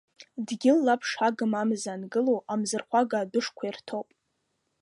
[0.47, 4.07] Дгьыл лаԥш агым амза ангыло, амзырхәага адәышқәа ирҭоуп.